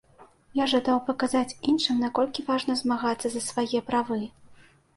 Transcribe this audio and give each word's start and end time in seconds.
Я 0.59 0.65
жадаў 0.71 1.01
паказаць 1.09 1.57
іншым, 1.73 2.01
наколькі 2.05 2.47
важна 2.49 2.79
змагацца 2.81 3.27
за 3.37 3.45
свае 3.51 3.87
правы. 3.93 4.21